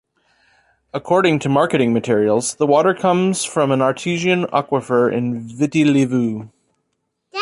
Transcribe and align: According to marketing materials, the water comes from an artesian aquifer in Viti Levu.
According 0.95 1.37
to 1.41 1.49
marketing 1.49 1.93
materials, 1.93 2.55
the 2.55 2.65
water 2.65 2.95
comes 2.95 3.43
from 3.45 3.69
an 3.71 3.83
artesian 3.83 4.45
aquifer 4.45 5.13
in 5.13 5.41
Viti 5.47 5.85
Levu. 5.85 6.49